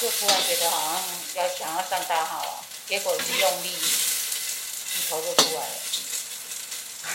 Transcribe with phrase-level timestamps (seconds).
[0.00, 1.02] 就突然觉得好像
[1.34, 3.76] 要想要上大号啊，结果一用力，
[5.10, 5.74] 头就出来了。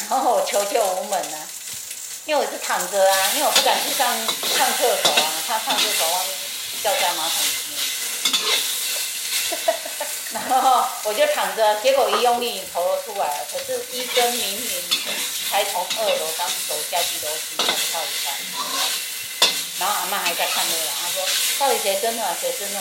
[0.09, 1.47] 然后我求救无门啊，
[2.25, 4.15] 因为我是躺着啊，因为我不敢去上
[4.55, 6.37] 上厕所啊，怕上厕所外面
[6.83, 7.79] 掉在马桶里面。
[10.49, 13.45] 然后我就躺着，结果一用力，头都出来了。
[13.51, 14.83] 可是医生明明
[15.49, 18.35] 才从二楼刚走下去楼梯，才不到一半。
[19.79, 21.21] 然后阿妈还在看那个，她说
[21.59, 22.35] 到底谁生的？
[22.39, 22.79] 谁生的？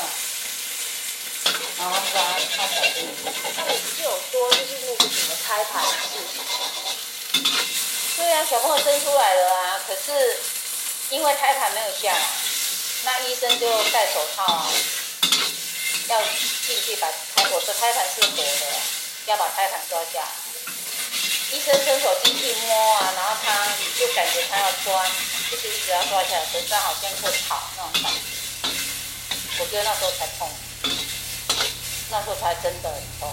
[1.77, 2.23] 然后他说他
[2.57, 3.11] 他才生的。
[3.57, 6.35] 他不是有说就是那个什么胎盘的事情？
[8.17, 10.39] 对啊，小朋友生出来了啊，可是
[11.11, 12.21] 因为胎盘没有下来，
[13.05, 14.71] 那医生就戴手套啊，
[16.09, 16.23] 要
[16.67, 18.67] 进去把胎，我说胎盘是活的，
[19.27, 20.44] 要把胎盘抓下来。
[21.55, 25.09] 医生伸手进去摸啊，然后他就感觉他要钻，
[25.49, 28.19] 就是一直要抓起来，身上好像会跑那种感觉。
[29.61, 30.51] 我觉得那时候才痛，
[32.11, 33.33] 那时候才真的很痛。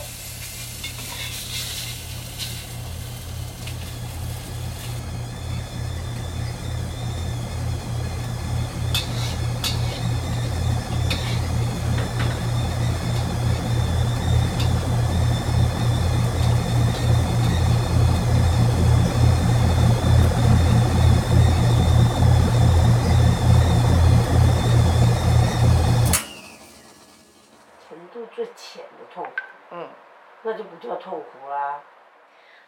[30.44, 31.80] 那就不叫痛苦啦。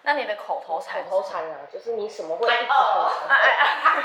[0.03, 1.03] 那你的口头禅？
[1.09, 2.47] 口头禅啊，就是你什么会？
[2.49, 4.03] 哎哦，哎哎哎。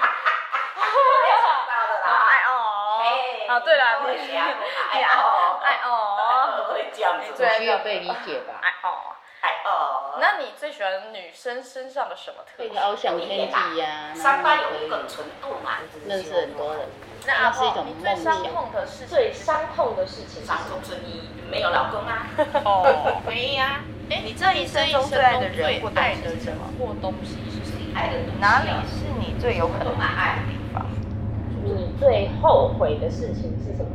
[2.04, 3.00] 哎哦，
[3.48, 8.54] 啊对了，哎哦，哎哦，会这样子，对，需要被理解吧？
[8.62, 10.16] 哎哦，哎哦。
[10.20, 12.70] 那你最喜欢女生身上的什么特质？
[12.70, 16.88] 翱翔天际呀，伤疤有一个程度嘛，认识很多人。
[17.26, 19.08] 那阿婆，你最伤痛的事情？
[19.08, 20.44] 最伤痛的事情？
[20.44, 22.26] 伤痛是你没有老公啊？
[22.64, 23.84] 哦，没呀。
[24.10, 27.92] 哎，你这一生中最爱的人或爱的什么或东西是谁？
[27.94, 28.40] 爱的东西？
[28.40, 30.86] 哪里是你最有可能爱的地方？
[31.62, 33.90] 你最后悔的事情是什么？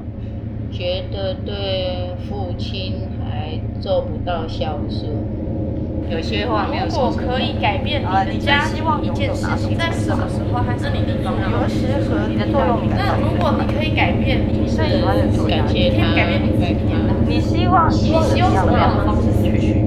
[0.72, 5.10] 觉得对父亲还做不到孝顺。
[6.10, 7.10] 有些话没有说。
[7.10, 8.66] 如果可以改变你的家
[9.02, 11.50] 一件事情，在什么时候还是你的重要？
[11.50, 12.90] 何时和你的座右铭？
[12.96, 16.74] 那如果你可以改变你的你可以改变你自己
[17.08, 19.83] 的，你希望你希望什么样的方式去？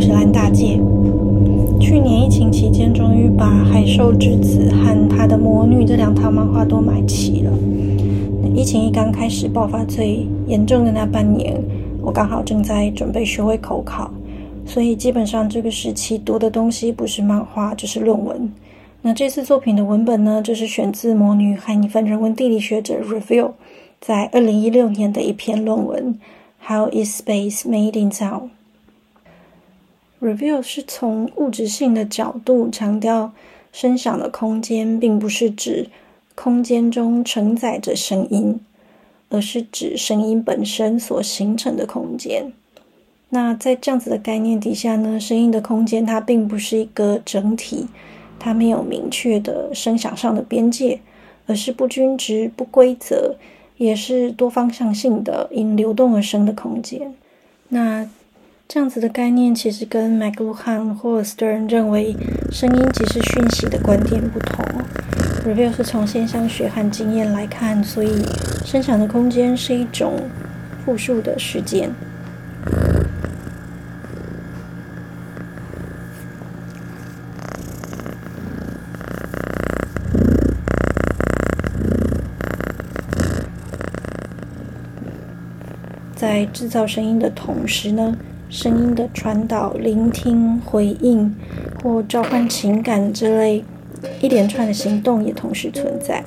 [0.00, 0.80] 十岚大介。
[1.80, 7.52] 去年疫情期间，终于把《海兽之子》和他的魔女这两套漫画都买齐了。
[8.54, 11.56] 疫情一刚开始爆发最严重的那半年，
[12.02, 14.10] 我刚好正在准备学会口考，
[14.66, 18.52] 所以基本上这个时期读的东西不是漫画就是论文。
[19.00, 23.52] 那这次作品的文本呢，就是选自《魔女》和一份人文地理学者 Review
[24.00, 26.18] 在二零一六年的一篇论文
[26.66, 28.10] ，How is space made in
[30.20, 33.32] Review 是从物质性的角度强调，
[33.72, 35.88] 声响的空间并不是指
[36.34, 38.60] 空间中承载着声音。
[39.30, 42.50] 而是指声音本身所形成的空间。
[43.28, 47.86] 那在这样子的概念底下呢，声音的空间它并不是一个整体，
[48.38, 51.00] 它没有明确的声响上的边界，
[51.44, 53.36] 而是不均值、不规则，
[53.76, 57.14] 也是多方向性的，因流动而生的空间。
[57.68, 58.08] 那
[58.68, 62.14] 这样子的概念其实跟 McLuhan 或 Stern 认为
[62.52, 64.62] 声音即是讯息的观点不同。
[65.46, 68.22] Review 是从现象学和经验来看，所以
[68.66, 70.28] 声响的空间是一种
[70.84, 71.90] 复数的时间。
[86.14, 88.14] 在制造声音的同时呢，
[88.48, 91.34] 声音的传导、聆听、回应
[91.82, 93.64] 或召唤情感之类。
[94.22, 96.22] 一连串的行动也同时存在，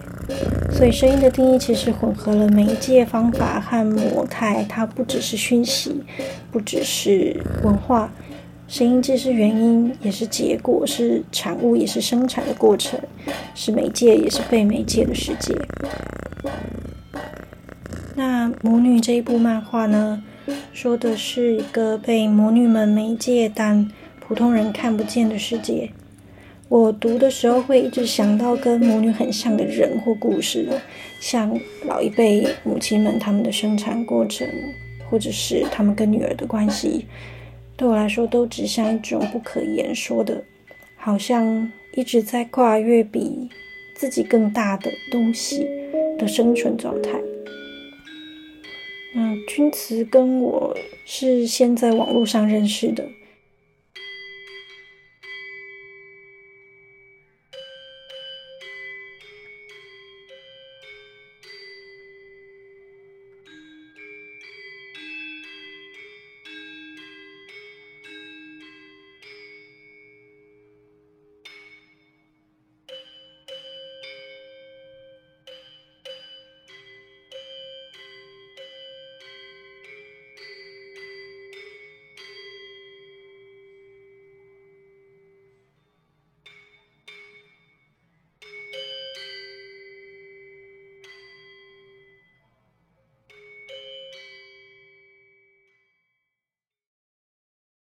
[0.73, 4.65] 所以声音的定义其实混合了媒介、方法和模态。
[4.67, 6.03] 它不只是讯息，
[6.51, 8.11] 不只是文化。
[8.67, 12.99] 声音既是原因，也是结果；是产物，也是生产的过程；
[13.55, 15.55] 是媒介，也是被媒介的世界。
[18.15, 20.21] 那《母女》这一部漫画呢，
[20.73, 25.89] 说的是一个被魔女们媒介，但普通人看不见的世界。
[26.69, 30.67] 我读的时候会一直想到跟魔女很像的人或故事，
[31.19, 34.47] 像老一辈母亲们他们的生产过程，
[35.09, 37.05] 或者是他们跟女儿的关系，
[37.75, 40.41] 对我来说都指向一种不可言说的，
[40.95, 43.49] 好像一直在跨越比
[43.93, 45.67] 自己更大的东西
[46.17, 47.19] 的生存状态。
[49.13, 53.09] 嗯，君慈跟我是先在网络上认识的。